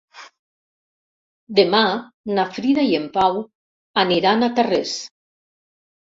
[1.59, 1.81] Demà
[2.39, 3.39] na Frida i en Pau
[4.07, 4.97] aniran a Tarrés.